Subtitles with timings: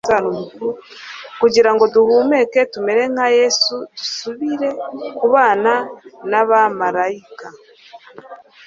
[1.41, 4.69] kugira ngo duhmduke tumere nka Yesu dusubire
[5.17, 5.73] kubana
[6.29, 7.47] nabamaraika